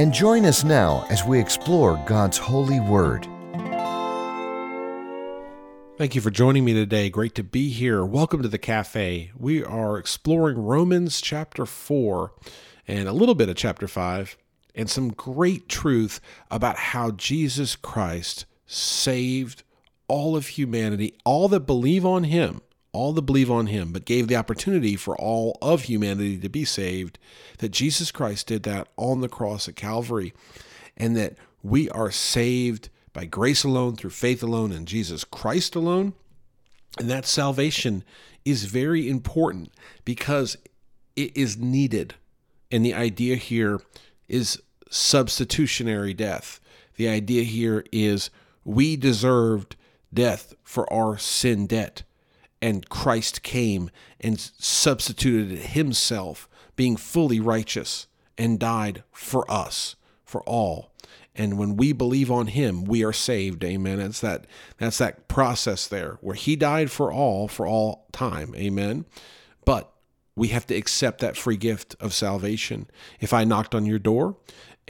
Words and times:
and 0.00 0.14
join 0.14 0.46
us 0.46 0.64
now 0.64 1.04
as 1.10 1.26
we 1.26 1.38
explore 1.38 2.02
God's 2.06 2.38
holy 2.38 2.80
word. 2.80 3.28
Thank 5.98 6.14
you 6.14 6.22
for 6.22 6.30
joining 6.30 6.64
me 6.64 6.72
today. 6.72 7.10
Great 7.10 7.34
to 7.34 7.42
be 7.42 7.68
here. 7.68 8.02
Welcome 8.02 8.40
to 8.40 8.48
the 8.48 8.56
cafe. 8.56 9.30
We 9.36 9.62
are 9.62 9.98
exploring 9.98 10.56
Romans 10.56 11.20
chapter 11.20 11.66
4 11.66 12.32
and 12.88 13.10
a 13.10 13.12
little 13.12 13.34
bit 13.34 13.50
of 13.50 13.56
chapter 13.56 13.86
5 13.86 14.38
and 14.74 14.88
some 14.88 15.10
great 15.10 15.68
truth 15.68 16.18
about 16.50 16.76
how 16.76 17.10
Jesus 17.10 17.76
Christ 17.76 18.46
saved 18.64 19.64
all 20.08 20.34
of 20.34 20.46
humanity, 20.46 21.12
all 21.26 21.46
that 21.48 21.66
believe 21.66 22.06
on 22.06 22.24
him 22.24 22.62
all 22.92 23.12
that 23.12 23.22
believe 23.22 23.50
on 23.50 23.66
him, 23.66 23.92
but 23.92 24.04
gave 24.04 24.28
the 24.28 24.36
opportunity 24.36 24.96
for 24.96 25.16
all 25.16 25.56
of 25.62 25.82
humanity 25.82 26.38
to 26.38 26.48
be 26.48 26.64
saved, 26.64 27.18
that 27.58 27.70
Jesus 27.70 28.10
Christ 28.10 28.48
did 28.48 28.62
that 28.64 28.88
on 28.96 29.20
the 29.20 29.28
cross 29.28 29.68
at 29.68 29.76
Calvary, 29.76 30.32
and 30.96 31.16
that 31.16 31.36
we 31.62 31.88
are 31.90 32.10
saved 32.10 32.88
by 33.12 33.24
grace 33.24 33.64
alone, 33.64 33.96
through 33.96 34.10
faith 34.10 34.42
alone, 34.42 34.72
in 34.72 34.86
Jesus 34.86 35.24
Christ 35.24 35.74
alone. 35.74 36.14
And 36.98 37.10
that 37.10 37.26
salvation 37.26 38.04
is 38.44 38.64
very 38.64 39.08
important 39.08 39.72
because 40.04 40.56
it 41.16 41.36
is 41.36 41.56
needed. 41.56 42.14
And 42.70 42.84
the 42.84 42.94
idea 42.94 43.36
here 43.36 43.80
is 44.28 44.60
substitutionary 44.90 46.14
death. 46.14 46.60
The 46.96 47.08
idea 47.08 47.42
here 47.42 47.84
is 47.92 48.30
we 48.64 48.96
deserved 48.96 49.76
death 50.12 50.54
for 50.62 50.90
our 50.92 51.18
sin 51.18 51.66
debt 51.66 52.02
and 52.62 52.88
Christ 52.88 53.42
came 53.42 53.90
and 54.20 54.38
substituted 54.38 55.58
himself, 55.58 56.48
being 56.76 56.96
fully 56.96 57.40
righteous, 57.40 58.06
and 58.36 58.58
died 58.58 59.02
for 59.12 59.50
us, 59.50 59.96
for 60.24 60.42
all. 60.42 60.92
And 61.34 61.58
when 61.58 61.76
we 61.76 61.92
believe 61.92 62.30
on 62.30 62.48
him, 62.48 62.84
we 62.84 63.04
are 63.04 63.12
saved. 63.12 63.64
Amen. 63.64 64.00
It's 64.00 64.20
that 64.20 64.46
that's 64.78 64.98
that 64.98 65.28
process 65.28 65.86
there 65.86 66.18
where 66.20 66.34
he 66.34 66.56
died 66.56 66.90
for 66.90 67.12
all, 67.12 67.48
for 67.48 67.66
all 67.66 68.06
time. 68.12 68.54
Amen. 68.56 69.06
But 69.64 69.90
we 70.36 70.48
have 70.48 70.66
to 70.66 70.74
accept 70.74 71.20
that 71.20 71.36
free 71.36 71.56
gift 71.56 71.96
of 72.00 72.12
salvation. 72.12 72.88
If 73.20 73.32
I 73.32 73.44
knocked 73.44 73.74
on 73.74 73.86
your 73.86 73.98
door 73.98 74.36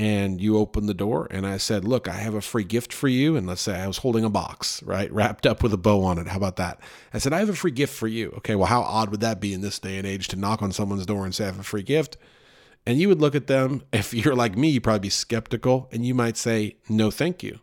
and 0.01 0.41
you 0.41 0.57
opened 0.57 0.89
the 0.89 0.95
door 0.95 1.29
and 1.31 1.47
I 1.47 1.59
said, 1.59 1.85
Look, 1.85 2.09
I 2.09 2.15
have 2.15 2.33
a 2.35 2.41
free 2.41 2.65
gift 2.65 2.91
for 2.91 3.07
you. 3.07 3.37
And 3.37 3.47
let's 3.47 3.61
say 3.61 3.79
I 3.79 3.87
was 3.87 3.99
holding 3.99 4.25
a 4.25 4.31
box, 4.31 4.83
right? 4.83 5.13
Wrapped 5.13 5.45
up 5.45 5.63
with 5.63 5.75
a 5.75 5.77
bow 5.77 6.03
on 6.05 6.17
it. 6.17 6.27
How 6.27 6.39
about 6.39 6.57
that? 6.57 6.81
I 7.13 7.19
said, 7.19 7.35
I 7.35 7.41
have 7.41 7.51
a 7.51 7.55
free 7.55 7.71
gift 7.71 7.93
for 7.93 8.09
you. 8.09 8.33
Okay, 8.39 8.55
well, 8.55 8.69
how 8.69 8.81
odd 8.81 9.11
would 9.11 9.21
that 9.21 9.43
be 9.43 9.53
in 9.53 9.61
this 9.61 9.79
day 9.79 9.99
and 9.99 10.07
age 10.07 10.29
to 10.29 10.37
knock 10.37 10.63
on 10.63 10.73
someone's 10.73 11.05
door 11.05 11.27
and 11.27 11.35
say, 11.35 11.45
I 11.45 11.49
have 11.49 11.59
a 11.59 11.63
free 11.63 11.83
gift? 11.83 12.17
And 12.87 12.99
you 12.99 13.09
would 13.09 13.21
look 13.21 13.35
at 13.35 13.47
them, 13.47 13.83
if 13.93 14.15
you're 14.15 14.35
like 14.35 14.57
me, 14.57 14.71
you'd 14.71 14.85
probably 14.85 15.01
be 15.01 15.11
skeptical 15.11 15.87
and 15.93 16.07
you 16.07 16.15
might 16.15 16.39
say, 16.39 16.79
No, 16.89 17.11
thank 17.11 17.43
you. 17.43 17.61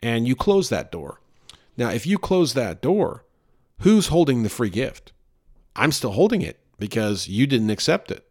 And 0.00 0.28
you 0.28 0.36
close 0.36 0.68
that 0.68 0.92
door. 0.92 1.22
Now, 1.78 1.88
if 1.88 2.06
you 2.06 2.18
close 2.18 2.52
that 2.52 2.82
door, 2.82 3.24
who's 3.78 4.08
holding 4.08 4.42
the 4.42 4.50
free 4.50 4.68
gift? 4.68 5.12
I'm 5.74 5.92
still 5.92 6.12
holding 6.12 6.42
it 6.42 6.60
because 6.78 7.28
you 7.28 7.46
didn't 7.46 7.70
accept 7.70 8.10
it. 8.10 8.30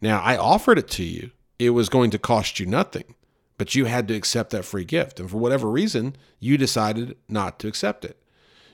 Now, 0.00 0.20
I 0.20 0.38
offered 0.38 0.78
it 0.78 0.88
to 0.92 1.04
you 1.04 1.32
it 1.58 1.70
was 1.70 1.88
going 1.88 2.10
to 2.10 2.18
cost 2.18 2.60
you 2.60 2.66
nothing, 2.66 3.14
but 3.56 3.74
you 3.74 3.86
had 3.86 4.08
to 4.08 4.14
accept 4.14 4.50
that 4.50 4.64
free 4.64 4.84
gift. 4.84 5.18
And 5.18 5.30
for 5.30 5.38
whatever 5.38 5.68
reason, 5.68 6.16
you 6.38 6.56
decided 6.56 7.16
not 7.28 7.58
to 7.60 7.68
accept 7.68 8.04
it. 8.04 8.22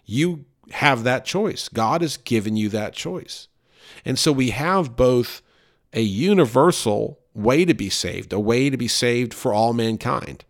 You 0.04 0.44
have 0.70 1.04
that 1.04 1.24
choice. 1.24 1.68
God 1.68 2.02
has 2.02 2.16
given 2.16 2.56
you 2.56 2.68
that 2.70 2.92
choice. 2.92 3.48
And 4.04 4.18
so 4.18 4.32
we 4.32 4.50
have 4.50 4.96
both 4.96 5.42
a 5.92 6.02
universal 6.02 7.20
way 7.34 7.64
to 7.64 7.74
be 7.74 7.90
saved, 7.90 8.32
a 8.32 8.40
way 8.40 8.70
to 8.70 8.76
be 8.76 8.88
saved 8.88 9.34
for 9.34 9.52
all 9.52 9.72
mankind. 9.72 10.44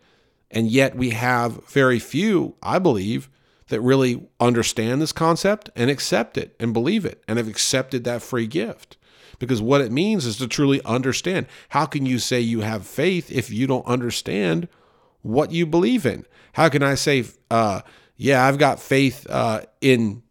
And 0.50 0.70
yet 0.70 0.96
we 0.96 1.10
have 1.10 1.64
very 1.66 1.98
few, 1.98 2.54
I 2.62 2.78
believe, 2.78 3.28
that 3.68 3.80
really 3.80 4.28
understand 4.38 5.00
this 5.00 5.12
concept 5.12 5.70
and 5.74 5.90
accept 5.90 6.36
it 6.36 6.54
and 6.60 6.72
believe 6.72 7.04
it 7.04 7.22
and 7.26 7.38
have 7.38 7.48
accepted 7.48 8.04
that 8.04 8.22
free 8.22 8.46
gift 8.46 8.96
because 9.38 9.60
what 9.60 9.80
it 9.80 9.92
means 9.92 10.26
is 10.26 10.36
to 10.38 10.48
truly 10.48 10.82
understand. 10.84 11.46
How 11.70 11.86
can 11.86 12.06
you 12.06 12.18
say 12.18 12.40
you 12.40 12.60
have 12.60 12.86
faith 12.86 13.30
if 13.30 13.50
you 13.50 13.66
don't 13.66 13.86
understand 13.86 14.68
what 15.22 15.52
you 15.52 15.66
believe 15.66 16.06
in? 16.06 16.26
How 16.52 16.68
can 16.68 16.82
I 16.82 16.94
say, 16.94 17.24
uh, 17.50 17.82
yeah, 18.16 18.46
I've 18.46 18.58
got 18.58 18.80
faith 18.80 19.26
uh, 19.28 19.62
in, 19.80 20.22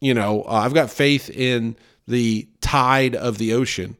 you 0.00 0.14
know, 0.14 0.42
uh, 0.42 0.52
I've 0.52 0.74
got 0.74 0.90
faith 0.90 1.30
in 1.30 1.76
the 2.06 2.48
tide 2.60 3.14
of 3.14 3.38
the 3.38 3.54
ocean, 3.54 3.96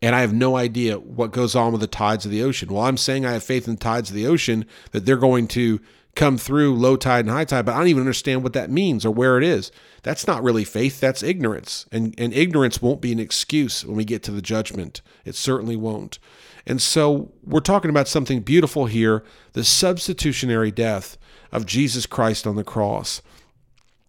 and 0.00 0.14
I 0.14 0.20
have 0.20 0.32
no 0.32 0.56
idea 0.56 0.98
what 0.98 1.32
goes 1.32 1.54
on 1.54 1.72
with 1.72 1.80
the 1.80 1.86
tides 1.86 2.24
of 2.24 2.30
the 2.30 2.42
ocean. 2.42 2.72
Well, 2.72 2.84
I'm 2.84 2.96
saying 2.96 3.26
I 3.26 3.32
have 3.32 3.44
faith 3.44 3.68
in 3.68 3.74
the 3.74 3.80
tides 3.80 4.10
of 4.10 4.16
the 4.16 4.26
ocean 4.26 4.64
that 4.92 5.04
they're 5.04 5.16
going 5.16 5.46
to 5.48 5.80
come 6.14 6.36
through 6.36 6.76
low 6.76 6.96
tide 6.96 7.24
and 7.24 7.30
high 7.30 7.44
tide, 7.44 7.64
but 7.64 7.74
I 7.74 7.78
don't 7.78 7.88
even 7.88 8.02
understand 8.02 8.42
what 8.42 8.52
that 8.52 8.70
means 8.70 9.06
or 9.06 9.10
where 9.10 9.38
it 9.38 9.44
is. 9.44 9.72
That's 10.02 10.26
not 10.26 10.42
really 10.42 10.64
faith, 10.64 11.00
that's 11.00 11.22
ignorance. 11.22 11.86
And, 11.90 12.14
and 12.18 12.34
ignorance 12.34 12.82
won't 12.82 13.00
be 13.00 13.12
an 13.12 13.20
excuse 13.20 13.84
when 13.84 13.96
we 13.96 14.04
get 14.04 14.22
to 14.24 14.30
the 14.30 14.42
judgment. 14.42 15.00
It 15.24 15.34
certainly 15.34 15.76
won't. 15.76 16.18
And 16.66 16.80
so 16.80 17.32
we're 17.42 17.60
talking 17.60 17.90
about 17.90 18.08
something 18.08 18.40
beautiful 18.40 18.86
here 18.86 19.24
the 19.54 19.64
substitutionary 19.64 20.70
death 20.70 21.18
of 21.50 21.66
Jesus 21.66 22.06
Christ 22.06 22.46
on 22.46 22.56
the 22.56 22.64
cross. 22.64 23.20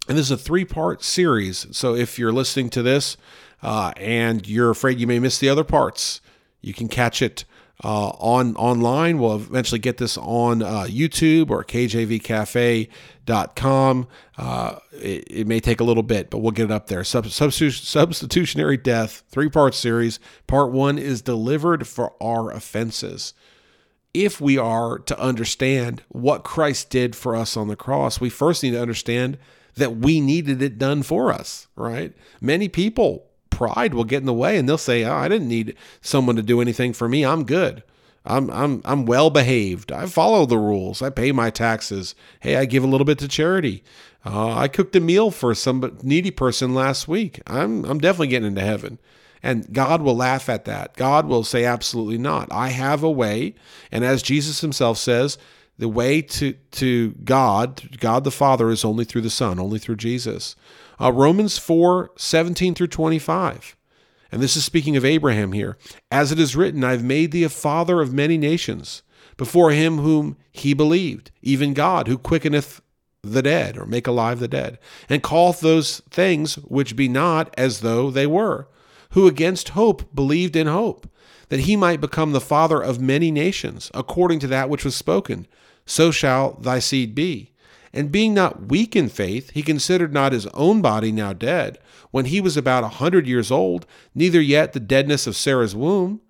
And 0.07 0.17
this 0.17 0.27
is 0.27 0.31
a 0.31 0.37
three 0.37 0.65
part 0.65 1.03
series. 1.03 1.67
So 1.71 1.95
if 1.95 2.19
you're 2.19 2.33
listening 2.33 2.69
to 2.71 2.81
this 2.81 3.17
uh, 3.61 3.93
and 3.97 4.47
you're 4.47 4.69
afraid 4.69 4.99
you 4.99 5.07
may 5.07 5.19
miss 5.19 5.39
the 5.39 5.49
other 5.49 5.63
parts, 5.63 6.21
you 6.61 6.73
can 6.73 6.87
catch 6.87 7.21
it 7.21 7.45
uh, 7.83 8.09
on 8.11 8.55
online. 8.55 9.19
We'll 9.19 9.35
eventually 9.35 9.79
get 9.79 9.97
this 9.97 10.17
on 10.17 10.61
uh, 10.61 10.85
YouTube 10.87 11.49
or 11.49 11.65
kjvcafe.com. 11.65 12.87
Uh, 14.37 14.75
it, 14.93 15.27
it, 15.29 15.47
may 15.47 15.59
take 15.59 15.79
a 15.81 15.83
little 15.83 16.03
bit, 16.03 16.29
but 16.29 16.37
we'll 16.39 16.51
get 16.51 16.65
it 16.65 16.71
up 16.71 16.87
there. 16.87 17.03
Sub- 17.03 17.27
substitutionary 17.27 18.77
death, 18.77 19.23
three 19.29 19.49
part 19.49 19.75
series. 19.75 20.21
Part 20.47 20.71
one 20.71 20.97
is 20.97 21.21
delivered 21.21 21.85
for 21.87 22.13
our 22.21 22.51
offenses. 22.51 23.33
If 24.13 24.39
we 24.39 24.57
are 24.57 24.99
to 24.99 25.19
understand 25.19 26.03
what 26.09 26.43
Christ 26.43 26.89
did 26.89 27.15
for 27.15 27.35
us 27.35 27.57
on 27.57 27.67
the 27.67 27.75
cross, 27.75 28.21
we 28.21 28.29
first 28.29 28.63
need 28.63 28.71
to 28.71 28.81
understand 28.81 29.37
that 29.75 29.97
we 29.97 30.21
needed 30.21 30.61
it 30.61 30.77
done 30.77 31.01
for 31.01 31.33
us, 31.33 31.67
right? 31.75 32.13
Many 32.39 32.69
people 32.69 33.25
pride 33.55 33.93
will 33.93 34.03
get 34.03 34.19
in 34.19 34.25
the 34.25 34.33
way 34.33 34.57
and 34.57 34.67
they'll 34.67 34.77
say, 34.77 35.03
oh, 35.03 35.13
I 35.13 35.27
didn't 35.27 35.47
need 35.47 35.75
someone 36.01 36.35
to 36.35 36.41
do 36.43 36.61
anything 36.61 36.93
for 36.93 37.07
me. 37.07 37.25
I'm 37.25 37.45
good. 37.45 37.83
I'm 38.25 38.49
I'm 38.51 38.81
I'm 38.85 39.05
well 39.05 39.29
behaved. 39.29 39.91
I 39.91 40.05
follow 40.05 40.45
the 40.45 40.57
rules. 40.57 41.01
I 41.01 41.09
pay 41.09 41.31
my 41.31 41.49
taxes. 41.49 42.15
Hey, 42.39 42.55
I 42.55 42.65
give 42.65 42.83
a 42.83 42.87
little 42.87 43.05
bit 43.05 43.19
to 43.19 43.27
charity. 43.27 43.83
Uh, 44.25 44.53
I 44.55 44.69
cooked 44.69 44.95
a 44.95 45.01
meal 45.01 45.29
for 45.29 45.53
some 45.53 45.97
needy 46.01 46.31
person 46.31 46.73
last 46.73 47.07
week. 47.07 47.41
I'm 47.47 47.83
I'm 47.83 47.99
definitely 47.99 48.27
getting 48.27 48.47
into 48.47 48.61
heaven. 48.61 48.99
And 49.45 49.73
God 49.73 50.01
will 50.01 50.15
laugh 50.15 50.47
at 50.47 50.63
that. 50.65 50.95
God 50.95 51.25
will 51.25 51.43
say 51.43 51.65
absolutely 51.65 52.17
not. 52.17 52.47
I 52.49 52.69
have 52.69 53.03
a 53.03 53.11
way, 53.11 53.55
and 53.91 54.05
as 54.05 54.23
Jesus 54.23 54.61
himself 54.61 54.97
says, 54.97 55.37
the 55.77 55.89
way 55.89 56.21
to 56.21 56.53
to 56.53 57.11
God, 57.23 57.97
God 57.99 58.23
the 58.23 58.31
Father 58.31 58.69
is 58.69 58.85
only 58.85 59.05
through 59.05 59.21
the 59.21 59.29
Son, 59.29 59.59
only 59.59 59.79
through 59.79 59.97
Jesus. 59.97 60.55
Uh, 60.99 61.11
Romans 61.11 61.57
4 61.57 62.11
17 62.15 62.75
through 62.75 62.87
25. 62.87 63.75
And 64.31 64.41
this 64.41 64.55
is 64.55 64.65
speaking 64.65 64.97
of 64.97 65.05
Abraham 65.05 65.51
here. 65.51 65.77
As 66.11 66.31
it 66.31 66.39
is 66.39 66.55
written, 66.55 66.83
I've 66.83 67.03
made 67.03 67.31
thee 67.31 67.43
a 67.43 67.49
father 67.49 68.01
of 68.01 68.13
many 68.13 68.37
nations, 68.37 69.03
before 69.37 69.71
him 69.71 69.99
whom 69.99 70.37
he 70.51 70.73
believed, 70.73 71.29
even 71.43 71.73
God, 71.73 72.07
who 72.07 72.17
quickeneth 72.17 72.81
the 73.21 73.43
dead, 73.43 73.77
or 73.77 73.85
make 73.85 74.07
alive 74.07 74.39
the 74.39 74.47
dead, 74.47 74.79
and 75.07 75.21
calleth 75.21 75.59
those 75.59 75.99
things 76.09 76.55
which 76.55 76.95
be 76.95 77.07
not 77.07 77.53
as 77.57 77.81
though 77.81 78.09
they 78.09 78.25
were, 78.25 78.67
who 79.13 79.27
against 79.27 79.69
hope 79.69 80.13
believed 80.13 80.55
in 80.55 80.67
hope, 80.67 81.09
that 81.49 81.61
he 81.61 81.75
might 81.75 82.01
become 82.01 82.31
the 82.31 82.41
father 82.41 82.81
of 82.81 82.99
many 82.99 83.31
nations, 83.31 83.89
according 83.93 84.39
to 84.39 84.47
that 84.47 84.69
which 84.69 84.83
was 84.83 84.95
spoken, 84.95 85.47
so 85.85 86.11
shall 86.11 86.53
thy 86.53 86.79
seed 86.79 87.13
be. 87.13 87.51
And 87.93 88.11
being 88.11 88.33
not 88.33 88.69
weak 88.69 88.95
in 88.95 89.07
faith, 89.09 89.51
he 89.51 89.61
considered 89.61 90.13
not 90.13 90.31
his 90.31 90.47
own 90.47 90.81
body 90.81 91.11
now 91.11 91.31
dead, 91.31 91.77
when 92.09 92.25
he 92.25 92.41
was 92.41 92.57
about 92.57 92.83
a 92.83 92.87
hundred 92.87 93.27
years 93.27 93.51
old, 93.51 93.85
neither 94.15 94.41
yet 94.41 94.73
the 94.73 94.79
deadness 94.79 95.27
of 95.27 95.35
Sarah's 95.35 95.75
womb. 95.75 96.21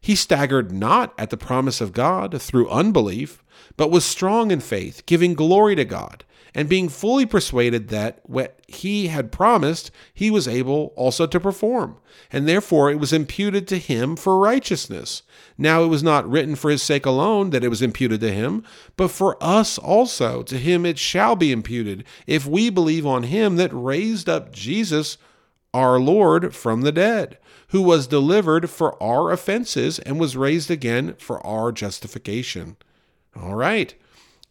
He 0.00 0.16
staggered 0.16 0.72
not 0.72 1.14
at 1.16 1.30
the 1.30 1.36
promise 1.36 1.80
of 1.80 1.92
God 1.92 2.42
through 2.42 2.68
unbelief, 2.70 3.44
but 3.76 3.92
was 3.92 4.04
strong 4.04 4.50
in 4.50 4.58
faith, 4.58 5.06
giving 5.06 5.34
glory 5.34 5.76
to 5.76 5.84
God, 5.84 6.24
and 6.54 6.68
being 6.68 6.88
fully 6.88 7.24
persuaded 7.24 7.88
that 7.88 8.20
what 8.24 8.60
he 8.68 9.08
had 9.08 9.32
promised 9.32 9.90
he 10.12 10.30
was 10.30 10.46
able 10.46 10.92
also 10.96 11.26
to 11.26 11.40
perform, 11.40 11.96
and 12.30 12.46
therefore 12.46 12.90
it 12.90 13.00
was 13.00 13.12
imputed 13.12 13.66
to 13.68 13.78
him 13.78 14.16
for 14.16 14.38
righteousness. 14.38 15.22
Now 15.56 15.82
it 15.82 15.88
was 15.88 16.02
not 16.02 16.28
written 16.28 16.54
for 16.54 16.70
his 16.70 16.82
sake 16.82 17.06
alone 17.06 17.50
that 17.50 17.64
it 17.64 17.68
was 17.68 17.82
imputed 17.82 18.20
to 18.20 18.32
him, 18.32 18.64
but 18.96 19.08
for 19.08 19.36
us 19.42 19.78
also. 19.78 20.42
To 20.42 20.58
him 20.58 20.84
it 20.84 20.98
shall 20.98 21.36
be 21.36 21.52
imputed, 21.52 22.04
if 22.26 22.46
we 22.46 22.70
believe 22.70 23.06
on 23.06 23.24
him 23.24 23.56
that 23.56 23.72
raised 23.72 24.28
up 24.28 24.52
Jesus 24.52 25.18
our 25.74 25.98
Lord 25.98 26.54
from 26.54 26.82
the 26.82 26.92
dead, 26.92 27.38
who 27.68 27.80
was 27.80 28.06
delivered 28.06 28.68
for 28.68 29.02
our 29.02 29.32
offenses 29.32 29.98
and 30.00 30.20
was 30.20 30.36
raised 30.36 30.70
again 30.70 31.14
for 31.18 31.44
our 31.46 31.72
justification. 31.72 32.76
All 33.34 33.54
right. 33.54 33.94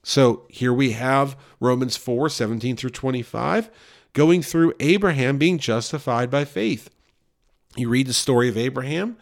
So 0.03 0.45
here 0.49 0.73
we 0.73 0.91
have 0.91 1.37
Romans 1.59 1.97
4 1.97 2.29
17 2.29 2.75
through 2.75 2.89
25, 2.89 3.69
going 4.13 4.41
through 4.41 4.73
Abraham 4.79 5.37
being 5.37 5.57
justified 5.57 6.29
by 6.29 6.45
faith. 6.45 6.89
You 7.75 7.89
read 7.89 8.07
the 8.07 8.13
story 8.13 8.49
of 8.49 8.57
Abraham 8.57 9.17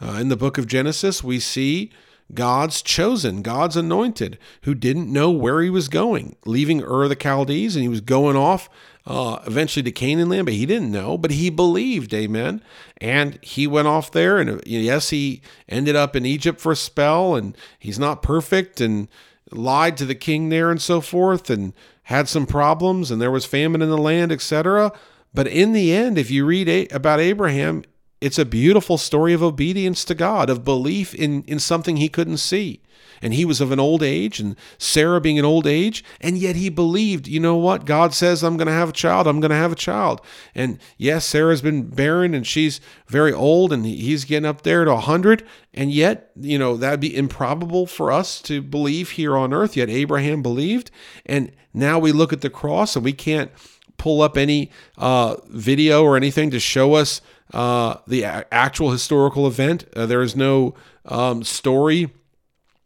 uh, 0.00 0.12
in 0.12 0.28
the 0.28 0.36
book 0.36 0.56
of 0.56 0.66
Genesis, 0.66 1.22
we 1.22 1.38
see 1.38 1.90
God's 2.32 2.80
chosen, 2.80 3.42
God's 3.42 3.76
anointed, 3.76 4.38
who 4.62 4.74
didn't 4.74 5.12
know 5.12 5.30
where 5.30 5.60
he 5.60 5.70
was 5.70 5.88
going, 5.88 6.36
leaving 6.46 6.82
Ur 6.82 7.08
the 7.08 7.16
Chaldees, 7.20 7.76
and 7.76 7.82
he 7.82 7.88
was 7.88 8.00
going 8.00 8.36
off 8.36 8.70
uh, 9.04 9.40
eventually 9.46 9.82
to 9.82 9.90
Canaan 9.90 10.28
land, 10.28 10.46
but 10.46 10.54
he 10.54 10.64
didn't 10.64 10.92
know, 10.92 11.18
but 11.18 11.32
he 11.32 11.50
believed, 11.50 12.14
amen. 12.14 12.62
And 12.98 13.38
he 13.42 13.66
went 13.66 13.88
off 13.88 14.12
there, 14.12 14.38
and 14.38 14.50
uh, 14.50 14.58
yes, 14.64 15.10
he 15.10 15.42
ended 15.68 15.96
up 15.96 16.14
in 16.14 16.24
Egypt 16.24 16.60
for 16.60 16.72
a 16.72 16.76
spell, 16.76 17.34
and 17.34 17.56
he's 17.78 17.98
not 17.98 18.22
perfect, 18.22 18.80
and 18.80 19.08
lied 19.52 19.96
to 19.96 20.04
the 20.04 20.14
king 20.14 20.48
there 20.48 20.70
and 20.70 20.80
so 20.80 21.00
forth 21.00 21.50
and 21.50 21.72
had 22.04 22.28
some 22.28 22.46
problems 22.46 23.10
and 23.10 23.20
there 23.20 23.30
was 23.30 23.44
famine 23.44 23.82
in 23.82 23.90
the 23.90 23.98
land 23.98 24.32
etc 24.32 24.92
but 25.32 25.46
in 25.46 25.72
the 25.72 25.92
end 25.92 26.18
if 26.18 26.30
you 26.30 26.44
read 26.44 26.90
about 26.92 27.20
abraham 27.20 27.82
it's 28.20 28.38
a 28.38 28.44
beautiful 28.44 28.98
story 28.98 29.32
of 29.32 29.42
obedience 29.42 30.04
to 30.04 30.14
god 30.14 30.50
of 30.50 30.64
belief 30.64 31.14
in 31.14 31.42
in 31.44 31.58
something 31.58 31.96
he 31.96 32.08
couldn't 32.08 32.38
see 32.38 32.80
and 33.22 33.34
he 33.34 33.44
was 33.44 33.60
of 33.60 33.70
an 33.70 33.80
old 33.80 34.02
age, 34.02 34.40
and 34.40 34.56
Sarah 34.78 35.20
being 35.20 35.38
an 35.38 35.44
old 35.44 35.66
age, 35.66 36.02
and 36.20 36.38
yet 36.38 36.56
he 36.56 36.68
believed, 36.68 37.28
you 37.28 37.40
know 37.40 37.56
what? 37.56 37.84
God 37.84 38.14
says, 38.14 38.42
I'm 38.42 38.56
going 38.56 38.66
to 38.66 38.72
have 38.72 38.90
a 38.90 38.92
child, 38.92 39.26
I'm 39.26 39.40
going 39.40 39.50
to 39.50 39.56
have 39.56 39.72
a 39.72 39.76
child. 39.76 40.20
And 40.54 40.78
yes, 40.96 41.26
Sarah's 41.26 41.62
been 41.62 41.88
barren 41.88 42.34
and 42.34 42.46
she's 42.46 42.80
very 43.08 43.32
old, 43.32 43.72
and 43.72 43.84
he's 43.84 44.24
getting 44.24 44.46
up 44.46 44.62
there 44.62 44.84
to 44.84 44.92
100, 44.92 45.46
and 45.74 45.92
yet, 45.92 46.30
you 46.36 46.58
know, 46.58 46.76
that'd 46.76 47.00
be 47.00 47.16
improbable 47.16 47.86
for 47.86 48.10
us 48.10 48.40
to 48.42 48.62
believe 48.62 49.12
here 49.12 49.36
on 49.36 49.52
earth, 49.52 49.76
yet 49.76 49.90
Abraham 49.90 50.42
believed. 50.42 50.90
And 51.26 51.52
now 51.74 51.98
we 51.98 52.12
look 52.12 52.32
at 52.32 52.40
the 52.40 52.50
cross, 52.50 52.96
and 52.96 53.04
we 53.04 53.12
can't 53.12 53.50
pull 53.98 54.22
up 54.22 54.38
any 54.38 54.70
uh, 54.96 55.36
video 55.50 56.02
or 56.02 56.16
anything 56.16 56.50
to 56.50 56.58
show 56.58 56.94
us 56.94 57.20
uh, 57.52 57.96
the 58.06 58.24
actual 58.24 58.90
historical 58.90 59.46
event. 59.46 59.84
Uh, 59.94 60.06
there 60.06 60.22
is 60.22 60.36
no 60.36 60.74
um, 61.04 61.42
story 61.42 62.10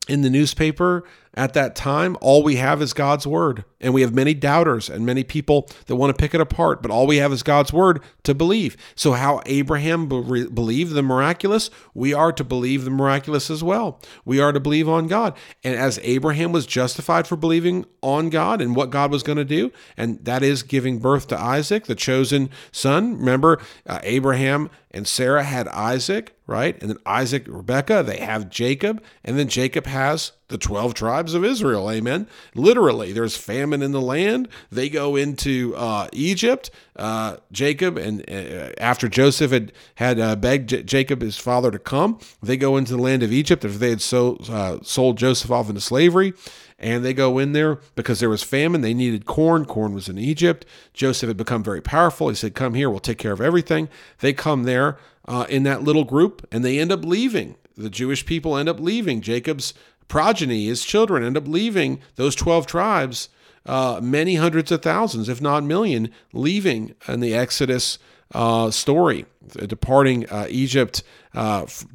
in 0.08 0.22
the 0.22 0.30
newspaper 0.30 1.04
at 1.36 1.54
that 1.54 1.74
time, 1.74 2.16
all 2.20 2.42
we 2.42 2.56
have 2.56 2.80
is 2.80 2.92
God's 2.92 3.26
word. 3.26 3.64
And 3.84 3.92
we 3.92 4.00
have 4.00 4.14
many 4.14 4.32
doubters 4.32 4.88
and 4.88 5.04
many 5.04 5.22
people 5.22 5.68
that 5.86 5.96
want 5.96 6.10
to 6.10 6.20
pick 6.20 6.34
it 6.34 6.40
apart, 6.40 6.80
but 6.80 6.90
all 6.90 7.06
we 7.06 7.18
have 7.18 7.32
is 7.32 7.42
God's 7.42 7.70
word 7.70 8.02
to 8.22 8.34
believe. 8.34 8.78
So, 8.96 9.12
how 9.12 9.42
Abraham 9.44 10.08
be- 10.08 10.46
believed 10.46 10.94
the 10.94 11.02
miraculous, 11.02 11.68
we 11.92 12.14
are 12.14 12.32
to 12.32 12.42
believe 12.42 12.84
the 12.84 12.90
miraculous 12.90 13.50
as 13.50 13.62
well. 13.62 14.00
We 14.24 14.40
are 14.40 14.52
to 14.52 14.58
believe 14.58 14.88
on 14.88 15.06
God. 15.06 15.36
And 15.62 15.76
as 15.76 16.00
Abraham 16.02 16.50
was 16.50 16.64
justified 16.64 17.26
for 17.26 17.36
believing 17.36 17.84
on 18.00 18.30
God 18.30 18.62
and 18.62 18.74
what 18.74 18.88
God 18.88 19.12
was 19.12 19.22
going 19.22 19.38
to 19.38 19.44
do, 19.44 19.70
and 19.98 20.24
that 20.24 20.42
is 20.42 20.62
giving 20.62 20.98
birth 20.98 21.28
to 21.28 21.38
Isaac, 21.38 21.84
the 21.84 21.94
chosen 21.94 22.48
son. 22.72 23.18
Remember, 23.18 23.60
uh, 23.86 24.00
Abraham 24.02 24.70
and 24.94 25.08
Sarah 25.08 25.42
had 25.42 25.66
Isaac, 25.68 26.36
right? 26.46 26.80
And 26.80 26.88
then 26.88 26.98
Isaac, 27.04 27.46
Rebecca, 27.48 28.04
they 28.06 28.18
have 28.18 28.48
Jacob, 28.48 29.02
and 29.24 29.36
then 29.36 29.48
Jacob 29.48 29.86
has 29.86 30.32
the 30.48 30.56
12 30.56 30.94
tribes 30.94 31.34
of 31.34 31.44
Israel. 31.44 31.90
Amen. 31.90 32.28
Literally, 32.54 33.12
there's 33.12 33.36
famine 33.36 33.73
in 33.82 33.92
the 33.92 34.00
land. 34.00 34.48
They 34.70 34.88
go 34.88 35.16
into 35.16 35.74
uh, 35.76 36.08
Egypt. 36.12 36.70
Uh, 36.96 37.36
Jacob, 37.50 37.96
and 37.96 38.20
uh, 38.30 38.70
after 38.78 39.08
Joseph 39.08 39.50
had, 39.50 39.72
had 39.96 40.20
uh, 40.20 40.36
begged 40.36 40.68
J- 40.68 40.82
Jacob, 40.82 41.22
his 41.22 41.36
father, 41.36 41.70
to 41.70 41.78
come, 41.78 42.18
they 42.42 42.56
go 42.56 42.76
into 42.76 42.92
the 42.92 43.02
land 43.02 43.22
of 43.22 43.32
Egypt 43.32 43.64
after 43.64 43.78
they 43.78 43.90
had 43.90 44.00
so, 44.00 44.36
uh, 44.48 44.78
sold 44.82 45.18
Joseph 45.18 45.50
off 45.50 45.68
into 45.68 45.80
slavery. 45.80 46.32
And 46.78 47.04
they 47.04 47.14
go 47.14 47.38
in 47.38 47.52
there 47.52 47.78
because 47.94 48.20
there 48.20 48.28
was 48.28 48.42
famine. 48.42 48.80
They 48.80 48.94
needed 48.94 49.26
corn. 49.26 49.64
Corn 49.64 49.94
was 49.94 50.08
in 50.08 50.18
Egypt. 50.18 50.66
Joseph 50.92 51.28
had 51.28 51.36
become 51.36 51.62
very 51.62 51.80
powerful. 51.80 52.28
He 52.28 52.34
said, 52.34 52.54
Come 52.54 52.74
here, 52.74 52.90
we'll 52.90 52.98
take 52.98 53.18
care 53.18 53.32
of 53.32 53.40
everything. 53.40 53.88
They 54.18 54.32
come 54.32 54.64
there 54.64 54.98
uh, 55.26 55.46
in 55.48 55.62
that 55.62 55.82
little 55.82 56.04
group 56.04 56.46
and 56.50 56.64
they 56.64 56.78
end 56.78 56.92
up 56.92 57.04
leaving. 57.04 57.56
The 57.76 57.90
Jewish 57.90 58.26
people 58.26 58.56
end 58.56 58.68
up 58.68 58.78
leaving. 58.80 59.20
Jacob's 59.20 59.74
progeny, 60.08 60.66
his 60.66 60.84
children, 60.84 61.24
end 61.24 61.36
up 61.36 61.48
leaving 61.48 62.00
those 62.16 62.34
12 62.34 62.66
tribes, 62.66 63.28
uh, 63.66 64.00
many 64.02 64.36
hundreds 64.36 64.70
of 64.70 64.82
thousands, 64.82 65.28
if 65.28 65.40
not 65.40 65.64
million, 65.64 66.10
leaving 66.32 66.94
in 67.08 67.20
the 67.20 67.34
Exodus 67.34 67.98
uh, 68.34 68.70
story, 68.70 69.26
departing 69.66 70.28
uh, 70.28 70.46
Egypt 70.48 71.02
uh, 71.34 71.62
f- 71.64 71.86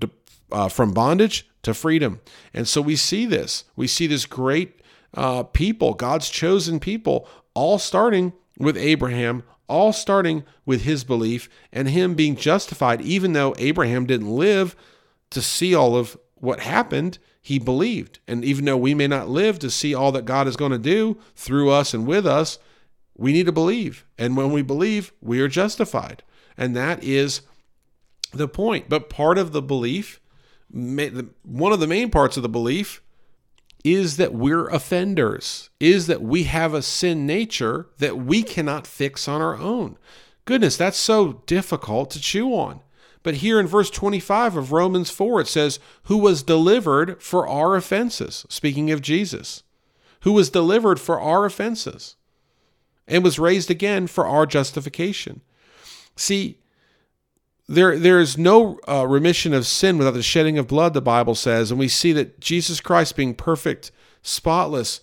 uh, 0.52 0.70
from 0.70 0.94
bondage 0.94 1.48
to 1.64 1.74
freedom. 1.74 2.22
And 2.54 2.68
so 2.68 2.82
we 2.82 2.96
see 2.96 3.26
this. 3.26 3.66
We 3.76 3.88
see 3.88 4.08
this 4.08 4.26
great 4.26 4.82
uh, 5.14 5.44
people, 5.44 5.94
God's 5.94 6.30
chosen 6.30 6.80
people, 6.80 7.28
all 7.54 7.78
starting 7.80 8.34
with 8.58 8.78
Abraham, 8.78 9.44
all 9.68 9.94
starting 9.94 10.44
with 10.66 10.84
his 10.84 11.04
belief 11.04 11.50
and 11.72 11.90
him 11.90 12.16
being 12.16 12.36
justified, 12.36 13.02
even 13.02 13.34
though 13.34 13.54
Abraham 13.58 14.06
didn't 14.06 14.32
live 14.32 14.76
to 15.30 15.42
see 15.42 15.76
all 15.76 15.96
of 15.96 16.18
what 16.36 16.62
happened 16.62 17.20
he 17.42 17.60
believed. 17.60 18.20
And 18.28 18.44
even 18.44 18.66
though 18.66 18.78
we 18.78 18.94
may 18.94 19.08
not 19.08 19.30
live 19.30 19.60
to 19.60 19.70
see 19.70 19.94
all 19.94 20.12
that 20.12 20.26
God 20.26 20.48
is 20.48 20.58
going 20.58 20.72
to 20.72 20.78
do 20.78 21.18
through 21.36 21.72
us 21.72 21.94
and 21.94 22.06
with 22.06 22.28
us, 22.28 22.60
we 23.18 23.34
need 23.34 23.46
to 23.46 23.52
believe. 23.52 24.06
And 24.18 24.38
when 24.38 24.52
we 24.52 24.62
believe, 24.62 25.12
we 25.22 25.42
are 25.42 25.48
justified. 25.48 26.24
And 26.58 26.76
that 26.76 27.04
is 27.04 27.42
the 28.34 28.48
point. 28.48 28.90
But 28.90 29.10
part 29.10 29.38
of 29.38 29.52
the 29.52 29.62
belief, 29.62 30.20
one 30.72 31.72
of 31.72 31.80
the 31.80 31.88
main 31.88 32.12
parts 32.12 32.38
of 32.38 32.44
the 32.44 32.50
belief, 32.50 33.02
is 33.86 34.18
that 34.18 34.34
we're 34.34 34.68
offenders, 34.68 35.70
is 35.80 36.08
that 36.08 36.22
we 36.22 36.44
have 36.44 36.74
a 36.74 36.82
sin 36.82 37.26
nature 37.26 37.88
that 37.98 38.18
we 38.18 38.44
cannot 38.44 38.86
fix 38.86 39.28
on 39.28 39.42
our 39.42 39.56
own. 39.56 39.98
Goodness, 40.44 40.76
that's 40.76 40.98
so 40.98 41.42
difficult 41.46 42.12
to 42.12 42.20
chew 42.20 42.54
on. 42.54 42.82
But 43.22 43.36
here 43.36 43.60
in 43.60 43.68
verse 43.68 43.90
25 43.90 44.56
of 44.56 44.72
Romans 44.72 45.10
4, 45.10 45.42
it 45.42 45.48
says, 45.48 45.80
Who 46.04 46.18
was 46.18 46.44
delivered 46.44 47.22
for 47.22 47.48
our 47.48 47.76
offenses, 47.76 48.46
speaking 48.50 48.92
of 48.92 49.02
Jesus, 49.02 49.64
who 50.22 50.32
was 50.34 50.50
delivered 50.50 51.00
for 51.00 51.20
our 51.20 51.46
offenses 51.46 52.16
and 53.08 53.24
was 53.24 53.40
raised 53.40 53.70
again 53.72 54.08
for 54.08 54.26
our 54.26 54.46
justification. 54.46 55.42
See, 56.16 56.60
there, 57.68 57.98
there 57.98 58.20
is 58.20 58.38
no 58.38 58.80
uh, 58.88 59.06
remission 59.08 59.54
of 59.54 59.68
sin 59.68 59.98
without 59.98 60.14
the 60.14 60.24
shedding 60.24 60.58
of 60.58 60.68
blood, 60.68 60.94
the 60.94 61.02
Bible 61.02 61.36
says. 61.36 61.72
And 61.72 61.80
we 61.80 61.88
see 61.88 62.14
that 62.14 62.40
Jesus 62.40 62.80
Christ, 62.80 63.16
being 63.16 63.36
perfect, 63.36 63.92
spotless, 64.22 65.02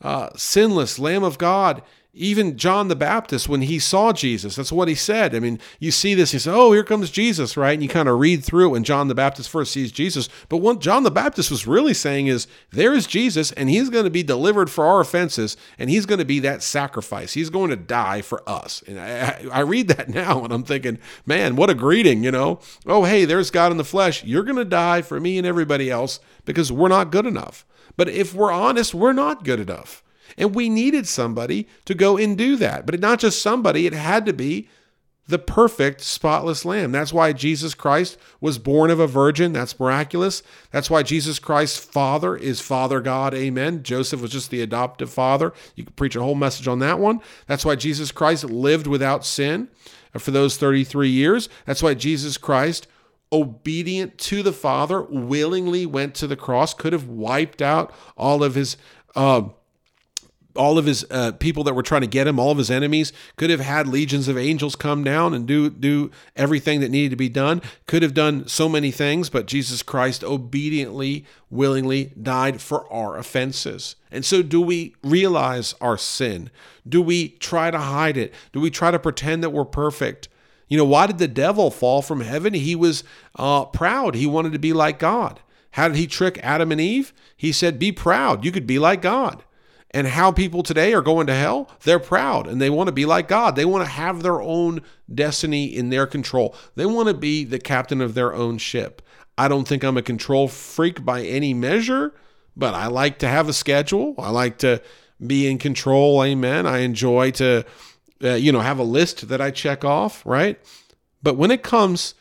uh, 0.00 0.30
sinless, 0.36 0.98
Lamb 0.98 1.24
of 1.24 1.38
God, 1.38 1.82
even 2.16 2.56
John 2.56 2.88
the 2.88 2.96
Baptist, 2.96 3.46
when 3.46 3.60
he 3.60 3.78
saw 3.78 4.10
Jesus, 4.12 4.56
that's 4.56 4.72
what 4.72 4.88
he 4.88 4.94
said. 4.94 5.34
I 5.34 5.38
mean, 5.38 5.60
you 5.78 5.90
see 5.90 6.14
this, 6.14 6.32
he 6.32 6.38
said, 6.38 6.54
Oh, 6.54 6.72
here 6.72 6.82
comes 6.82 7.10
Jesus, 7.10 7.58
right? 7.58 7.74
And 7.74 7.82
you 7.82 7.90
kind 7.90 8.08
of 8.08 8.18
read 8.18 8.42
through 8.42 8.70
when 8.70 8.84
John 8.84 9.08
the 9.08 9.14
Baptist 9.14 9.50
first 9.50 9.70
sees 9.70 9.92
Jesus. 9.92 10.30
But 10.48 10.58
what 10.58 10.80
John 10.80 11.02
the 11.02 11.10
Baptist 11.10 11.50
was 11.50 11.66
really 11.66 11.92
saying 11.92 12.28
is, 12.28 12.46
There 12.70 12.94
is 12.94 13.06
Jesus, 13.06 13.52
and 13.52 13.68
he's 13.68 13.90
going 13.90 14.04
to 14.04 14.10
be 14.10 14.22
delivered 14.22 14.70
for 14.70 14.86
our 14.86 15.00
offenses, 15.00 15.58
and 15.78 15.90
he's 15.90 16.06
going 16.06 16.18
to 16.18 16.24
be 16.24 16.40
that 16.40 16.62
sacrifice. 16.62 17.34
He's 17.34 17.50
going 17.50 17.68
to 17.68 17.76
die 17.76 18.22
for 18.22 18.42
us. 18.48 18.82
And 18.86 18.98
I, 18.98 19.44
I 19.52 19.60
read 19.60 19.88
that 19.88 20.08
now, 20.14 20.42
and 20.42 20.54
I'm 20.54 20.64
thinking, 20.64 20.98
Man, 21.26 21.54
what 21.54 21.70
a 21.70 21.74
greeting, 21.74 22.24
you 22.24 22.30
know? 22.30 22.60
Oh, 22.86 23.04
hey, 23.04 23.26
there's 23.26 23.50
God 23.50 23.72
in 23.72 23.78
the 23.78 23.84
flesh. 23.84 24.24
You're 24.24 24.42
going 24.42 24.56
to 24.56 24.64
die 24.64 25.02
for 25.02 25.20
me 25.20 25.36
and 25.36 25.46
everybody 25.46 25.90
else 25.90 26.18
because 26.46 26.72
we're 26.72 26.88
not 26.88 27.12
good 27.12 27.26
enough. 27.26 27.66
But 27.98 28.08
if 28.08 28.34
we're 28.34 28.52
honest, 28.52 28.94
we're 28.94 29.12
not 29.12 29.44
good 29.44 29.60
enough. 29.60 30.02
And 30.36 30.54
we 30.54 30.68
needed 30.68 31.06
somebody 31.06 31.68
to 31.84 31.94
go 31.94 32.16
and 32.16 32.36
do 32.36 32.56
that. 32.56 32.86
But 32.86 33.00
not 33.00 33.18
just 33.18 33.42
somebody, 33.42 33.86
it 33.86 33.92
had 33.92 34.26
to 34.26 34.32
be 34.32 34.68
the 35.28 35.38
perfect, 35.38 36.00
spotless 36.02 36.64
lamb. 36.64 36.92
That's 36.92 37.12
why 37.12 37.32
Jesus 37.32 37.74
Christ 37.74 38.16
was 38.40 38.58
born 38.58 38.90
of 38.90 39.00
a 39.00 39.08
virgin. 39.08 39.52
That's 39.52 39.78
miraculous. 39.78 40.42
That's 40.70 40.88
why 40.88 41.02
Jesus 41.02 41.38
Christ's 41.38 41.78
father 41.78 42.36
is 42.36 42.60
Father 42.60 43.00
God. 43.00 43.34
Amen. 43.34 43.82
Joseph 43.82 44.22
was 44.22 44.30
just 44.30 44.50
the 44.50 44.62
adoptive 44.62 45.10
father. 45.10 45.52
You 45.74 45.84
could 45.84 45.96
preach 45.96 46.14
a 46.14 46.22
whole 46.22 46.36
message 46.36 46.68
on 46.68 46.78
that 46.78 47.00
one. 47.00 47.20
That's 47.48 47.64
why 47.64 47.74
Jesus 47.74 48.12
Christ 48.12 48.44
lived 48.44 48.86
without 48.86 49.24
sin 49.24 49.68
for 50.16 50.30
those 50.30 50.56
33 50.56 51.08
years. 51.08 51.48
That's 51.64 51.82
why 51.82 51.94
Jesus 51.94 52.38
Christ 52.38 52.86
obedient 53.32 54.18
to 54.18 54.42
the 54.42 54.52
Father, 54.52 55.02
willingly 55.02 55.84
went 55.84 56.14
to 56.14 56.28
the 56.28 56.36
cross, 56.36 56.72
could 56.72 56.92
have 56.92 57.08
wiped 57.08 57.60
out 57.60 57.92
all 58.16 58.44
of 58.44 58.54
his. 58.54 58.76
Uh, 59.16 59.48
all 60.56 60.78
of 60.78 60.86
his 60.86 61.04
uh, 61.10 61.32
people 61.32 61.64
that 61.64 61.74
were 61.74 61.82
trying 61.82 62.00
to 62.00 62.06
get 62.06 62.26
him, 62.26 62.38
all 62.38 62.50
of 62.50 62.58
his 62.58 62.70
enemies, 62.70 63.12
could 63.36 63.50
have 63.50 63.60
had 63.60 63.86
legions 63.86 64.28
of 64.28 64.36
angels 64.36 64.74
come 64.74 65.04
down 65.04 65.34
and 65.34 65.46
do 65.46 65.70
do 65.70 66.10
everything 66.34 66.80
that 66.80 66.90
needed 66.90 67.10
to 67.10 67.16
be 67.16 67.28
done. 67.28 67.62
Could 67.86 68.02
have 68.02 68.14
done 68.14 68.48
so 68.48 68.68
many 68.68 68.90
things, 68.90 69.30
but 69.30 69.46
Jesus 69.46 69.82
Christ 69.82 70.24
obediently, 70.24 71.24
willingly 71.50 72.12
died 72.20 72.60
for 72.60 72.90
our 72.92 73.16
offenses. 73.16 73.96
And 74.10 74.24
so, 74.24 74.42
do 74.42 74.60
we 74.60 74.94
realize 75.02 75.74
our 75.80 75.98
sin? 75.98 76.50
Do 76.88 77.02
we 77.02 77.30
try 77.30 77.70
to 77.70 77.78
hide 77.78 78.16
it? 78.16 78.32
Do 78.52 78.60
we 78.60 78.70
try 78.70 78.90
to 78.90 78.98
pretend 78.98 79.42
that 79.42 79.50
we're 79.50 79.64
perfect? 79.64 80.28
You 80.68 80.76
know, 80.76 80.84
why 80.84 81.06
did 81.06 81.18
the 81.18 81.28
devil 81.28 81.70
fall 81.70 82.02
from 82.02 82.20
heaven? 82.20 82.54
He 82.54 82.74
was 82.74 83.04
uh, 83.36 83.66
proud. 83.66 84.14
He 84.14 84.26
wanted 84.26 84.52
to 84.52 84.58
be 84.58 84.72
like 84.72 84.98
God. 84.98 85.40
How 85.72 85.88
did 85.88 85.96
he 85.98 86.06
trick 86.06 86.40
Adam 86.42 86.72
and 86.72 86.80
Eve? 86.80 87.12
He 87.36 87.52
said, 87.52 87.78
Be 87.78 87.92
proud. 87.92 88.44
You 88.44 88.50
could 88.50 88.66
be 88.66 88.78
like 88.78 89.02
God. 89.02 89.44
And 89.96 90.08
how 90.08 90.30
people 90.30 90.62
today 90.62 90.92
are 90.92 91.00
going 91.00 91.26
to 91.26 91.34
hell, 91.34 91.70
they're 91.84 91.98
proud 91.98 92.46
and 92.46 92.60
they 92.60 92.68
want 92.68 92.88
to 92.88 92.92
be 92.92 93.06
like 93.06 93.28
God. 93.28 93.56
They 93.56 93.64
want 93.64 93.82
to 93.82 93.90
have 93.90 94.22
their 94.22 94.42
own 94.42 94.82
destiny 95.12 95.74
in 95.74 95.88
their 95.88 96.06
control. 96.06 96.54
They 96.74 96.84
want 96.84 97.08
to 97.08 97.14
be 97.14 97.44
the 97.44 97.58
captain 97.58 98.02
of 98.02 98.12
their 98.12 98.34
own 98.34 98.58
ship. 98.58 99.00
I 99.38 99.48
don't 99.48 99.66
think 99.66 99.82
I'm 99.82 99.96
a 99.96 100.02
control 100.02 100.48
freak 100.48 101.02
by 101.02 101.22
any 101.22 101.54
measure, 101.54 102.12
but 102.54 102.74
I 102.74 102.88
like 102.88 103.18
to 103.20 103.28
have 103.28 103.48
a 103.48 103.54
schedule. 103.54 104.14
I 104.18 104.28
like 104.28 104.58
to 104.58 104.82
be 105.26 105.50
in 105.50 105.56
control. 105.56 106.22
Amen. 106.22 106.66
I 106.66 106.80
enjoy 106.80 107.30
to, 107.30 107.64
uh, 108.22 108.34
you 108.34 108.52
know, 108.52 108.60
have 108.60 108.78
a 108.78 108.82
list 108.84 109.28
that 109.28 109.40
I 109.40 109.50
check 109.50 109.82
off, 109.82 110.22
right? 110.26 110.60
But 111.22 111.38
when 111.38 111.50
it 111.50 111.62
comes 111.62 112.12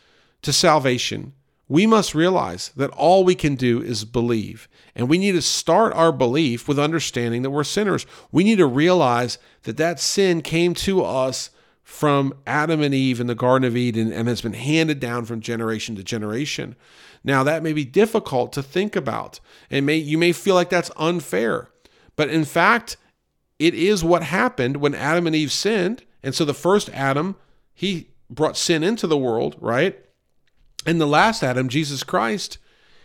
to 0.44 0.54
salvation, 0.54 1.34
we 1.68 1.88
must 1.88 2.14
realize 2.14 2.72
that 2.76 2.92
all 2.92 3.24
we 3.24 3.36
can 3.36 3.56
do 3.56 3.82
is 3.82 4.06
believe. 4.06 4.68
And 4.96 5.10
we 5.10 5.18
need 5.18 5.32
to 5.32 5.42
start 5.42 5.94
our 5.94 6.12
belief 6.12 6.68
with 6.68 6.78
understanding 6.78 7.42
that 7.42 7.50
we're 7.50 7.64
sinners. 7.64 8.06
We 8.32 8.44
need 8.44 8.58
to 8.58 8.68
realize 8.68 9.40
that 9.64 9.78
that 9.78 10.00
sin 10.00 10.42
came 10.42 10.74
to 10.76 11.04
us 11.04 11.50
from 11.82 12.34
Adam 12.46 12.82
and 12.82 12.94
Eve 12.94 13.20
in 13.20 13.28
the 13.28 13.36
Garden 13.36 13.68
of 13.68 13.76
Eden 13.76 14.12
and 14.12 14.28
has 14.28 14.42
been 14.42 14.54
handed 14.54 15.00
down 15.00 15.26
from 15.26 15.40
generation 15.40 15.96
to 15.96 16.04
generation. 16.04 16.76
Now, 17.24 17.44
that 17.44 17.64
may 17.64 17.74
be 17.74 17.86
difficult 17.86 18.54
to 18.54 18.64
think 18.64 18.96
about. 18.96 19.40
And 19.72 19.86
may 19.86 19.98
you 19.98 20.18
may 20.18 20.32
feel 20.32 20.56
like 20.56 20.70
that's 20.70 20.92
unfair. 20.98 21.70
But 22.16 22.30
in 22.30 22.46
fact, 22.46 22.98
it 23.58 23.74
is 23.74 24.04
what 24.04 24.24
happened 24.24 24.78
when 24.78 24.94
Adam 24.94 25.26
and 25.26 25.36
Eve 25.36 25.52
sinned. 25.52 26.04
And 26.22 26.36
so 26.36 26.46
the 26.46 26.54
first 26.54 26.90
Adam, 26.90 27.36
he 27.74 28.10
brought 28.30 28.58
sin 28.58 28.84
into 28.84 29.08
the 29.08 29.18
world, 29.18 29.56
right? 29.60 30.00
And 30.86 31.02
the 31.02 31.08
last 31.08 31.44
Adam, 31.44 31.70
Jesus 31.70 32.04
Christ, 32.04 32.58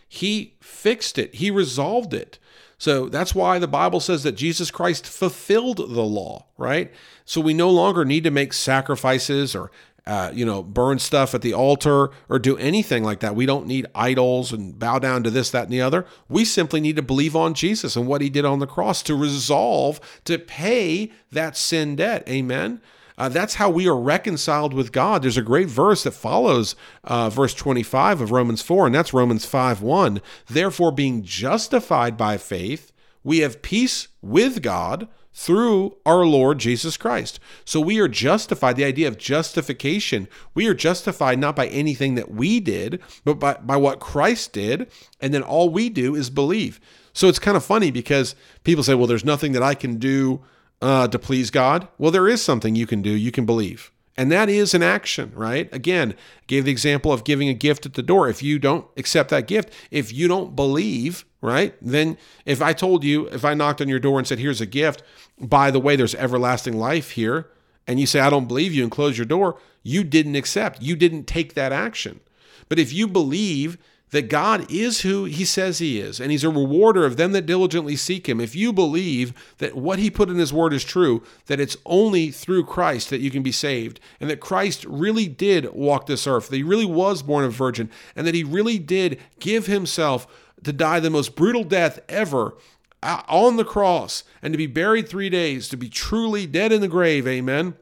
he 0.08 0.54
fixed 0.60 1.18
it, 1.18 1.36
he 1.36 1.50
resolved 1.50 2.12
it. 2.14 2.38
So 2.78 3.10
that's 3.10 3.34
why 3.34 3.58
the 3.58 3.68
Bible 3.68 4.00
says 4.00 4.22
that 4.22 4.32
Jesus 4.32 4.70
Christ 4.70 5.06
fulfilled 5.06 5.76
the 5.76 6.02
law, 6.02 6.46
right? 6.56 6.90
So 7.26 7.40
we 7.40 7.52
no 7.52 7.68
longer 7.68 8.06
need 8.06 8.24
to 8.24 8.30
make 8.30 8.54
sacrifices 8.54 9.54
or 9.54 9.70
uh, 10.06 10.32
you 10.34 10.44
know, 10.44 10.62
burn 10.62 10.98
stuff 10.98 11.34
at 11.34 11.42
the 11.42 11.54
altar 11.54 12.10
or 12.28 12.38
do 12.38 12.56
anything 12.56 13.04
like 13.04 13.20
that. 13.20 13.36
We 13.36 13.46
don't 13.46 13.66
need 13.66 13.86
idols 13.94 14.52
and 14.52 14.78
bow 14.78 14.98
down 14.98 15.22
to 15.24 15.30
this, 15.30 15.50
that, 15.50 15.64
and 15.64 15.72
the 15.72 15.82
other. 15.82 16.06
We 16.28 16.44
simply 16.44 16.80
need 16.80 16.96
to 16.96 17.02
believe 17.02 17.36
on 17.36 17.54
Jesus 17.54 17.96
and 17.96 18.06
what 18.06 18.20
he 18.20 18.30
did 18.30 18.44
on 18.44 18.58
the 18.60 18.66
cross 18.66 19.02
to 19.04 19.14
resolve 19.14 20.00
to 20.24 20.38
pay 20.38 21.12
that 21.30 21.56
sin 21.56 21.96
debt. 21.96 22.26
Amen. 22.28 22.80
Uh, 23.20 23.28
that's 23.28 23.56
how 23.56 23.68
we 23.68 23.86
are 23.86 24.00
reconciled 24.00 24.72
with 24.72 24.92
God. 24.92 25.20
There's 25.20 25.36
a 25.36 25.42
great 25.42 25.68
verse 25.68 26.04
that 26.04 26.12
follows 26.12 26.74
uh, 27.04 27.28
verse 27.28 27.52
25 27.52 28.22
of 28.22 28.30
Romans 28.30 28.62
4, 28.62 28.86
and 28.86 28.94
that's 28.94 29.12
Romans 29.12 29.44
5 29.44 29.82
1. 29.82 30.22
Therefore, 30.48 30.90
being 30.90 31.22
justified 31.22 32.16
by 32.16 32.38
faith, 32.38 32.92
we 33.22 33.40
have 33.40 33.60
peace 33.60 34.08
with 34.22 34.62
God 34.62 35.06
through 35.34 35.98
our 36.06 36.24
Lord 36.24 36.60
Jesus 36.60 36.96
Christ. 36.96 37.38
So 37.66 37.78
we 37.78 38.00
are 38.00 38.08
justified. 38.08 38.76
The 38.76 38.84
idea 38.84 39.06
of 39.06 39.18
justification, 39.18 40.26
we 40.54 40.66
are 40.66 40.72
justified 40.72 41.38
not 41.38 41.54
by 41.54 41.66
anything 41.66 42.14
that 42.14 42.30
we 42.30 42.58
did, 42.58 43.02
but 43.26 43.34
by, 43.34 43.52
by 43.52 43.76
what 43.76 44.00
Christ 44.00 44.54
did. 44.54 44.90
And 45.20 45.34
then 45.34 45.42
all 45.42 45.68
we 45.68 45.90
do 45.90 46.14
is 46.14 46.30
believe. 46.30 46.80
So 47.12 47.28
it's 47.28 47.38
kind 47.38 47.58
of 47.58 47.62
funny 47.62 47.90
because 47.90 48.34
people 48.64 48.82
say, 48.82 48.94
well, 48.94 49.06
there's 49.06 49.26
nothing 49.26 49.52
that 49.52 49.62
I 49.62 49.74
can 49.74 49.98
do 49.98 50.40
uh, 50.80 51.08
to 51.08 51.18
please 51.18 51.50
God? 51.50 51.88
Well, 51.98 52.10
there 52.10 52.28
is 52.28 52.42
something 52.42 52.74
you 52.74 52.86
can 52.86 53.02
do. 53.02 53.10
You 53.10 53.30
can 53.30 53.46
believe. 53.46 53.90
And 54.16 54.30
that 54.32 54.48
is 54.48 54.74
an 54.74 54.82
action, 54.82 55.32
right? 55.34 55.72
Again, 55.72 56.14
gave 56.46 56.64
the 56.66 56.70
example 56.70 57.12
of 57.12 57.24
giving 57.24 57.48
a 57.48 57.54
gift 57.54 57.86
at 57.86 57.94
the 57.94 58.02
door. 58.02 58.28
If 58.28 58.42
you 58.42 58.58
don't 58.58 58.86
accept 58.96 59.30
that 59.30 59.46
gift, 59.46 59.72
if 59.90 60.12
you 60.12 60.28
don't 60.28 60.54
believe, 60.54 61.24
right? 61.40 61.74
Then 61.80 62.18
if 62.44 62.60
I 62.60 62.72
told 62.72 63.02
you, 63.02 63.28
if 63.28 63.44
I 63.44 63.54
knocked 63.54 63.80
on 63.80 63.88
your 63.88 63.98
door 63.98 64.18
and 64.18 64.28
said, 64.28 64.38
here's 64.38 64.60
a 64.60 64.66
gift, 64.66 65.02
by 65.38 65.70
the 65.70 65.80
way, 65.80 65.96
there's 65.96 66.14
everlasting 66.16 66.78
life 66.78 67.12
here, 67.12 67.48
and 67.86 67.98
you 67.98 68.06
say, 68.06 68.20
I 68.20 68.30
don't 68.30 68.48
believe 68.48 68.74
you 68.74 68.82
and 68.82 68.92
close 68.92 69.16
your 69.16 69.24
door, 69.24 69.58
you 69.82 70.04
didn't 70.04 70.36
accept. 70.36 70.82
You 70.82 70.96
didn't 70.96 71.24
take 71.24 71.54
that 71.54 71.72
action. 71.72 72.20
But 72.68 72.78
if 72.78 72.92
you 72.92 73.08
believe 73.08 73.78
that 74.10 74.28
God 74.28 74.70
is 74.70 75.02
who 75.02 75.24
he 75.24 75.44
says 75.44 75.78
he 75.78 76.00
is, 76.00 76.20
and 76.20 76.30
he's 76.30 76.44
a 76.44 76.50
rewarder 76.50 77.04
of 77.04 77.16
them 77.16 77.32
that 77.32 77.46
diligently 77.46 77.96
seek 77.96 78.28
him. 78.28 78.40
If 78.40 78.56
you 78.56 78.72
believe 78.72 79.32
that 79.58 79.76
what 79.76 79.98
he 79.98 80.10
put 80.10 80.28
in 80.28 80.36
his 80.36 80.52
word 80.52 80.72
is 80.72 80.84
true, 80.84 81.22
that 81.46 81.60
it's 81.60 81.76
only 81.86 82.30
through 82.30 82.64
Christ 82.64 83.10
that 83.10 83.20
you 83.20 83.30
can 83.30 83.42
be 83.42 83.52
saved, 83.52 84.00
and 84.20 84.28
that 84.28 84.40
Christ 84.40 84.84
really 84.86 85.28
did 85.28 85.72
walk 85.72 86.06
this 86.06 86.26
earth, 86.26 86.48
that 86.48 86.56
he 86.56 86.62
really 86.62 86.86
was 86.86 87.22
born 87.22 87.44
of 87.44 87.52
virgin, 87.52 87.88
and 88.16 88.26
that 88.26 88.34
he 88.34 88.44
really 88.44 88.78
did 88.78 89.20
give 89.38 89.66
himself 89.66 90.26
to 90.64 90.72
die 90.72 91.00
the 91.00 91.10
most 91.10 91.36
brutal 91.36 91.64
death 91.64 92.00
ever 92.08 92.54
uh, 93.02 93.22
on 93.28 93.56
the 93.56 93.64
cross, 93.64 94.24
and 94.42 94.52
to 94.52 94.58
be 94.58 94.66
buried 94.66 95.08
three 95.08 95.30
days, 95.30 95.68
to 95.68 95.76
be 95.76 95.88
truly 95.88 96.46
dead 96.46 96.72
in 96.72 96.80
the 96.80 96.88
grave, 96.88 97.26
amen, 97.26 97.74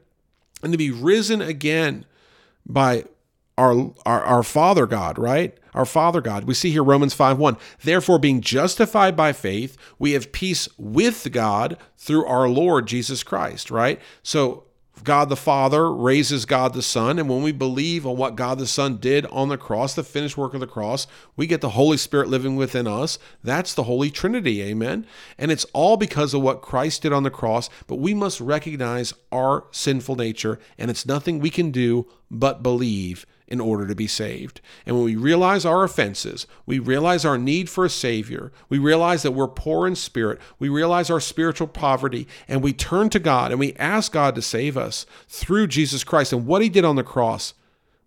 and 0.61 0.71
to 0.71 0.77
be 0.77 0.91
risen 0.91 1.41
again 1.41 2.05
by 2.65 3.03
our, 3.59 3.91
our, 4.05 4.23
our 4.23 4.43
Father 4.43 4.85
God, 4.87 5.19
right? 5.19 5.57
Our 5.73 5.85
Father 5.85 6.21
God. 6.21 6.45
We 6.45 6.53
see 6.53 6.71
here 6.71 6.83
Romans 6.83 7.13
5 7.13 7.37
1. 7.37 7.57
Therefore, 7.83 8.17
being 8.17 8.41
justified 8.41 9.17
by 9.17 9.33
faith, 9.33 9.77
we 9.99 10.13
have 10.13 10.31
peace 10.31 10.69
with 10.77 11.29
God 11.31 11.77
through 11.97 12.25
our 12.25 12.47
Lord 12.47 12.87
Jesus 12.87 13.21
Christ, 13.21 13.69
right? 13.69 13.99
So 14.23 14.63
God 15.03 15.29
the 15.29 15.35
Father 15.35 15.91
raises 15.91 16.45
God 16.45 16.73
the 16.73 16.81
Son. 16.81 17.19
And 17.19 17.29
when 17.29 17.43
we 17.43 17.51
believe 17.51 18.05
on 18.05 18.17
what 18.17 18.35
God 18.35 18.59
the 18.59 18.67
Son 18.67 18.97
did 18.97 19.25
on 19.27 19.49
the 19.49 19.57
cross, 19.57 19.93
the 19.93 20.03
finished 20.03 20.37
work 20.37 20.53
of 20.53 20.59
the 20.59 20.67
cross, 20.67 21.07
we 21.35 21.47
get 21.47 21.61
the 21.61 21.69
Holy 21.69 21.97
Spirit 21.97 22.29
living 22.29 22.55
within 22.55 22.87
us. 22.87 23.19
That's 23.43 23.73
the 23.73 23.83
Holy 23.83 24.09
Trinity. 24.09 24.61
Amen. 24.61 25.05
And 25.37 25.51
it's 25.51 25.65
all 25.73 25.97
because 25.97 26.33
of 26.33 26.41
what 26.41 26.61
Christ 26.61 27.01
did 27.01 27.13
on 27.13 27.23
the 27.23 27.29
cross. 27.29 27.69
But 27.87 27.97
we 27.97 28.13
must 28.13 28.39
recognize 28.39 29.13
our 29.31 29.65
sinful 29.71 30.15
nature, 30.15 30.59
and 30.77 30.89
it's 30.89 31.05
nothing 31.05 31.39
we 31.39 31.49
can 31.49 31.71
do 31.71 32.07
but 32.31 32.63
believe 32.63 33.25
in 33.49 33.59
order 33.59 33.87
to 33.87 33.95
be 33.95 34.07
saved. 34.07 34.61
And 34.85 34.95
when 34.95 35.03
we 35.03 35.15
realize 35.15 35.65
our 35.65 35.83
offenses, 35.83 36.47
we 36.65 36.79
realize 36.79 37.25
our 37.25 37.37
need 37.37 37.69
for 37.69 37.83
a 37.83 37.89
Savior, 37.89 38.51
we 38.69 38.77
realize 38.77 39.23
that 39.23 39.31
we're 39.31 39.47
poor 39.47 39.87
in 39.87 39.95
spirit, 39.95 40.39
we 40.59 40.69
realize 40.69 41.09
our 41.09 41.19
spiritual 41.19 41.67
poverty, 41.67 42.27
and 42.47 42.61
we 42.61 42.71
turn 42.71 43.09
to 43.09 43.19
God 43.19 43.51
and 43.51 43.59
we 43.59 43.73
ask 43.73 44.11
God 44.11 44.35
to 44.35 44.41
save 44.41 44.77
us 44.77 45.05
through 45.27 45.67
Jesus 45.67 46.03
Christ 46.03 46.31
and 46.31 46.45
what 46.45 46.61
He 46.61 46.69
did 46.69 46.85
on 46.85 46.95
the 46.95 47.03
cross, 47.03 47.55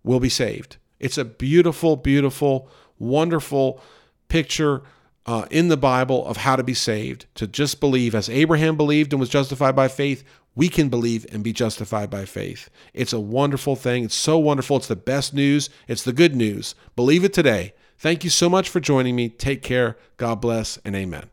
we'll 0.03 0.21
be 0.21 0.29
saved. 0.29 0.77
It's 0.99 1.17
a 1.17 1.25
beautiful, 1.25 1.97
beautiful, 1.97 2.69
wonderful 2.97 3.81
picture 4.29 4.81
uh, 5.25 5.45
in 5.49 5.69
the 5.69 5.77
Bible 5.77 6.25
of 6.25 6.37
how 6.37 6.55
to 6.55 6.63
be 6.63 6.73
saved, 6.73 7.25
to 7.35 7.47
just 7.47 7.79
believe 7.79 8.13
as 8.13 8.29
Abraham 8.29 8.75
believed 8.75 9.13
and 9.13 9.19
was 9.19 9.29
justified 9.29 9.75
by 9.75 9.87
faith, 9.87 10.23
we 10.55 10.69
can 10.69 10.89
believe 10.89 11.25
and 11.31 11.43
be 11.43 11.53
justified 11.53 12.09
by 12.09 12.25
faith. 12.25 12.69
It's 12.93 13.13
a 13.13 13.19
wonderful 13.19 13.75
thing. 13.75 14.05
It's 14.05 14.15
so 14.15 14.37
wonderful. 14.37 14.77
It's 14.77 14.87
the 14.87 14.95
best 14.95 15.33
news. 15.33 15.69
It's 15.87 16.03
the 16.03 16.13
good 16.13 16.35
news. 16.35 16.75
Believe 16.95 17.23
it 17.23 17.33
today. 17.33 17.73
Thank 17.97 18.23
you 18.23 18.29
so 18.29 18.49
much 18.49 18.69
for 18.69 18.79
joining 18.79 19.15
me. 19.15 19.29
Take 19.29 19.63
care. 19.63 19.97
God 20.17 20.41
bless 20.41 20.77
and 20.85 20.95
amen. 20.95 21.32